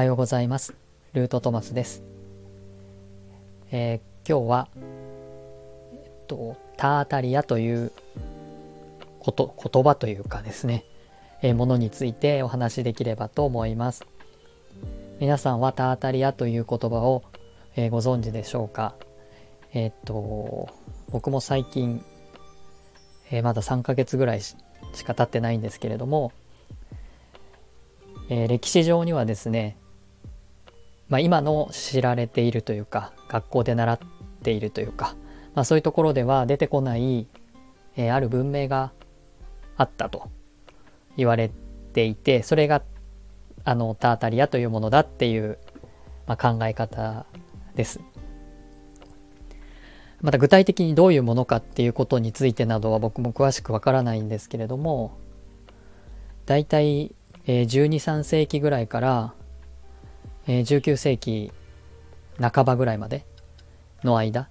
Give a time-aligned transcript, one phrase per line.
[0.00, 0.72] はようございます。
[1.12, 2.02] ルートトマスです。
[3.70, 4.68] えー今日は、
[5.92, 7.92] えっと、タータリアという
[9.18, 10.86] こと、言葉というかですね、
[11.42, 14.06] えーものについてお話しできればと思います。
[15.18, 17.22] 皆さんはタータリアという言葉を、
[17.76, 18.94] えーご存知でしょうか？
[19.74, 20.70] えーっと、
[21.10, 22.02] 僕も最近、
[23.30, 24.56] えーまだ3ヶ月ぐらいし
[24.94, 26.32] しか経ってないんですけれども、
[28.30, 29.76] えー歴史上にはですね、
[31.10, 33.98] まあ、今の知られているというか学校で習っ
[34.42, 35.16] ているというか、
[35.54, 37.26] まあ、そういうところでは出てこない、
[37.96, 38.92] えーある文明が
[39.76, 40.30] あったと
[41.16, 41.50] 言われ
[41.92, 42.82] ていてそれが
[43.64, 45.58] あのタータリアというものだっていう、
[46.26, 47.26] まあ、考え方
[47.74, 48.00] です。
[50.22, 55.16] また具体的にどういうものかっていうことについてなどは僕も詳しくわからないんですけれども
[56.44, 57.14] 大体、
[57.46, 59.34] えー、1 2 3世紀ぐらいから、
[60.52, 61.52] え19世紀
[62.40, 63.24] 半ばぐらいまで
[64.02, 64.48] の間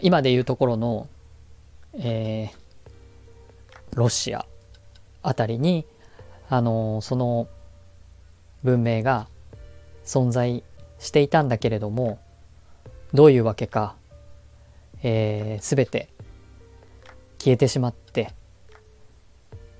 [0.00, 1.08] 今でいうところの、
[1.94, 2.60] えー
[3.96, 4.46] ロシア
[5.20, 5.84] あたりに、
[6.48, 7.48] あのーその
[8.62, 9.26] 文明が
[10.04, 10.62] 存在
[11.00, 12.20] していたんだけれども
[13.12, 13.96] どういうわけか、
[15.02, 16.08] えー、全て
[17.38, 18.32] 消えてしまって、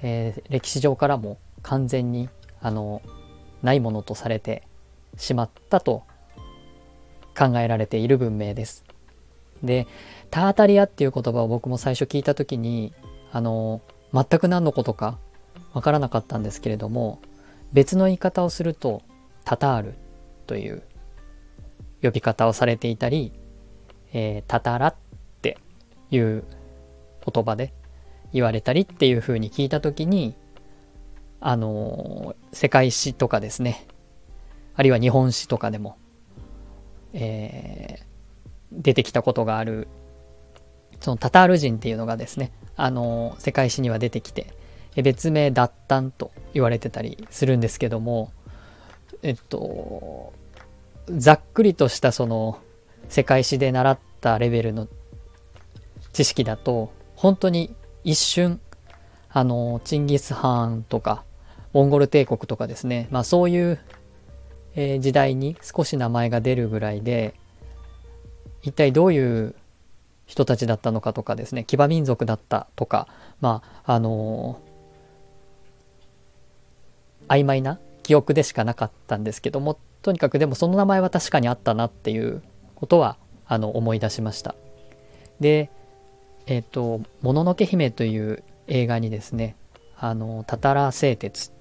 [0.00, 2.30] えー歴史上からも完全に
[2.62, 3.02] あの
[3.62, 4.67] ないものとされて
[5.16, 6.04] しまったと
[7.36, 8.84] 考えられている文明です。
[9.62, 9.86] で
[10.30, 12.92] タータリアっていう言葉を僕も最初聞いた時に
[13.32, 13.80] あの
[14.12, 15.18] 全く何のことか
[15.72, 17.20] わからなかったんですけれども
[17.72, 19.02] 別の言い方をすると
[19.44, 19.94] タタール
[20.46, 20.82] という
[22.02, 23.32] 呼び方をされていたり、
[24.12, 24.94] えータタラっ
[25.42, 25.58] て
[26.10, 26.44] いう
[27.32, 27.72] 言葉で
[28.32, 30.34] 言われたりっていう風に聞いた時に
[31.40, 33.86] あのー世界史とかですね
[34.78, 35.98] あるいは日本史とかでも、
[37.12, 38.08] えー
[38.72, 39.88] 出てきたことがある
[41.00, 44.52] そのタタール人っていうのがですねあの世界史には出てきて
[44.96, 48.32] 別名脱炭と言われてたりするんですけども
[49.22, 50.32] えっと
[51.08, 52.58] ざっくりとしたその
[53.08, 54.88] 世界史で習ったレベルの
[56.12, 57.74] 知識だと本当に
[58.04, 58.60] 一瞬
[59.30, 61.24] あのチンギス・ハーンとか
[61.72, 63.78] モンゴル帝国とかですねまあそういう、
[64.78, 67.34] えー時代に少し名前が出るぐらいで
[68.62, 69.56] 一体どういう
[70.24, 73.08] 人たちだったのかとかですね騎馬民族だったとか
[73.40, 74.60] まああの
[77.26, 82.40] 曖昧な記憶でしかなかったんですけどもとにかくでもその名前は確かにあったなっていう
[82.76, 83.16] ことは
[83.48, 84.54] あの思い出しました。
[85.40, 85.70] で
[86.46, 89.56] えっ、と「もののけ姫」という映画にですね
[89.96, 91.52] あのタタラ製鉄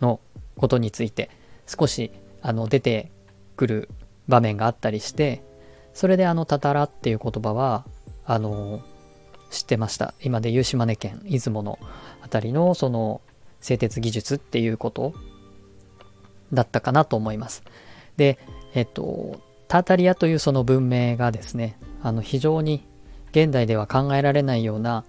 [0.00, 0.20] の
[0.56, 1.30] ことについて
[1.66, 3.10] 少しあの出て
[3.56, 3.88] くる
[4.28, 5.42] 場面があったりして
[5.92, 7.84] それであのタタラっていう言葉は
[8.24, 8.80] あの
[9.50, 10.14] 知ってました。
[10.22, 11.78] 今でいう島根県出雲の
[12.22, 13.20] あたりのその
[13.60, 15.12] 製鉄技術っていうこと
[16.52, 17.64] だったかなと思います。
[18.16, 18.38] で
[18.74, 22.86] えっとタータリアというその文明がですねあの非常に
[23.32, 25.04] 現代では考えられないような、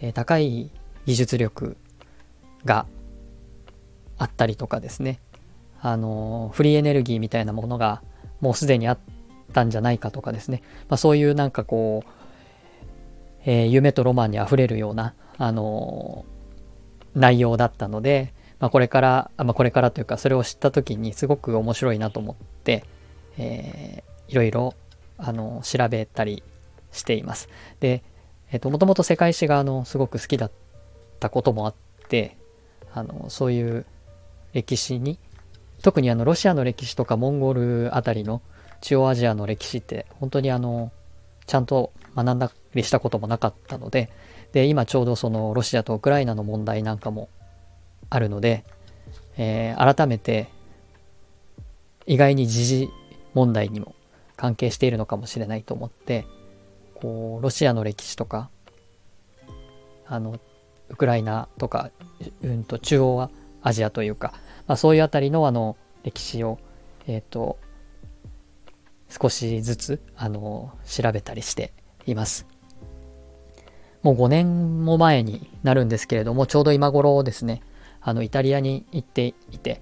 [0.00, 0.70] えー高い
[1.06, 1.76] 技術力
[2.64, 2.86] が
[4.16, 5.20] あったりとかですね
[5.84, 8.02] あのフリーエネルギーみたいなものが
[8.40, 8.98] もうすでにあっ
[9.52, 12.08] たんじゃないかとかですね、まあ、そういうなんかこう、
[13.44, 16.24] えー夢とロマンにあふれるようなあの
[17.14, 22.84] 内容だったので、まあ、これから、あまあ、これからというかそれを知った時にすごく面白いなと思って、
[23.36, 24.74] えーいろいろ
[25.18, 26.42] あの調べたり
[26.92, 27.48] しています。
[27.80, 28.02] で、
[28.50, 30.52] えっ、と、もともと世界史があのすごく好きだっ
[31.20, 31.74] たこともあっ
[32.08, 32.36] て、
[32.92, 33.86] あの、そういう
[34.52, 35.18] 歴史に、
[35.84, 38.40] 特にあの、ロシアの歴史とかモンゴルあたりの
[38.80, 40.90] 中央アジアの歴史って、本当にあの、
[41.46, 44.10] ちゃんと学んだりしたこともなかったので、
[44.52, 47.28] で、今ちょうどそのロシアとウクライナの問題なんかも
[48.08, 48.64] あるので、
[49.36, 50.48] えー改めて
[52.06, 52.90] 意外に時事
[53.34, 53.94] 問題にも
[54.36, 56.24] 関係しているのかもしれないと思って
[56.94, 58.50] こうロシアの歴史とか
[60.06, 60.38] あの
[60.88, 61.90] ウクライナとか、
[62.42, 63.30] うん、と中央
[63.62, 64.34] アジアというか、
[64.66, 66.58] まあ、そういうあたりのあの歴史を、
[67.06, 67.58] えっと
[69.08, 71.72] 少しずつあの調べたりして
[72.06, 72.46] います。
[74.02, 77.62] もう5年も前になるんですけれどもちょうど今頃ですね
[78.02, 79.80] あのイタリアに行っていて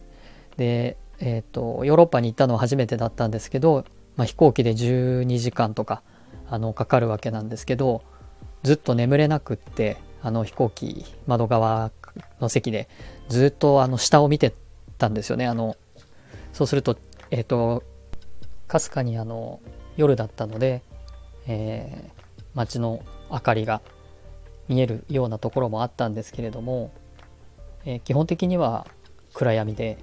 [0.57, 3.85] で、えっとヨーロッパに行ったのは初めてだったんですけど、
[4.17, 6.03] まあ、飛行機で12時間とか
[6.49, 8.03] あのかかるわけなんですけど
[8.63, 11.91] ずっと眠れなくってあの飛行機窓側
[12.41, 12.89] の席で
[13.29, 14.55] ずっとあの下を見て
[14.99, 15.77] たんですよねあの
[16.53, 16.97] そうすると
[17.33, 17.83] えっ、と、
[18.69, 19.59] かすかにあの、
[19.97, 20.83] 夜だったので、
[21.47, 23.81] えー、街の明かりが
[24.69, 26.93] 見えるようなところもあったんですけれども、
[27.87, 28.87] えー、基本的には
[29.33, 29.97] 暗闇で、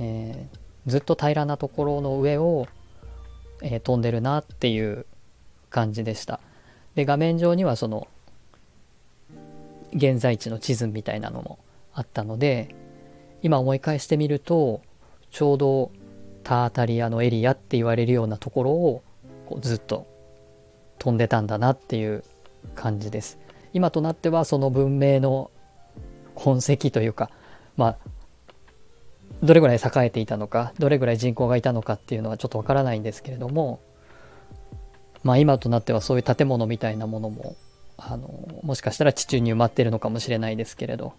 [0.00, 2.66] えー、ずっと平らなところの上を、
[3.62, 5.06] えー、飛んでるなっていう
[5.70, 6.40] 感じでした。
[6.96, 8.08] で画面上にはその
[9.94, 11.60] 現在地の地図みたいなのも
[11.94, 12.74] あったので
[13.42, 14.82] 今思い返してみると
[15.30, 15.90] ちょうど
[16.42, 19.02] タータリアのエリアって言われるようなところを
[19.46, 20.06] こうずっと
[20.98, 22.24] 飛んでたんだなっていう
[22.74, 23.38] 感じです。
[23.72, 25.50] 今となってはその文明の
[26.34, 27.30] 痕跡というか
[27.76, 27.96] まあ
[29.42, 33.80] どれぐらい栄えていたのかどれぐらい人口がいたのかっていうのはちょっとわからないんですけれども
[35.22, 37.56] まあ今となってはそういう建物みたいなものも
[37.96, 41.12] あのもしかしたら地中に埋まってるのかもしれないですけれど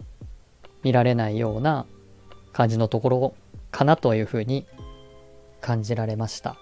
[0.82, 1.86] 見られないような
[2.52, 3.34] 感じのところ
[3.70, 4.66] かなというふうに
[5.60, 6.56] 感じられました。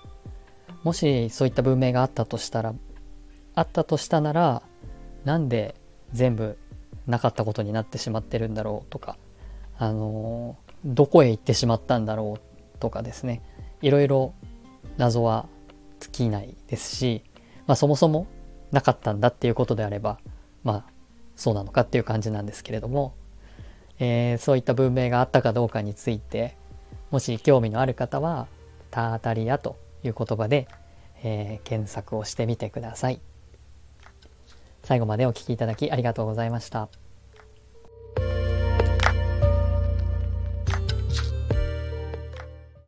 [0.82, 2.74] もしそういった文明があったとしたら
[3.54, 4.62] あったとしたなら
[5.24, 5.74] なんで
[6.12, 6.56] 全部
[7.06, 9.18] なかったことになってしまってるんだろうとか
[9.76, 13.42] あのどこへ行ってしまったんだろうとかですね。
[13.82, 14.34] いろいろ
[14.96, 15.48] 謎は
[16.00, 17.22] 尽きないですし、
[17.66, 18.26] まあ、そもそも
[18.72, 20.18] なかったんだっていうことであれば
[20.62, 20.92] まあ
[21.36, 23.14] そうなのかっていう感じなんですけれども、
[24.00, 26.56] えー、そういった文明があったかどうかについて
[27.10, 28.48] もし興味のある方は
[28.90, 30.66] タータリアという言葉で、
[31.22, 33.20] えー、検索をしてみてください。
[34.82, 36.88] 最後までお聴きいただきありがとうございました。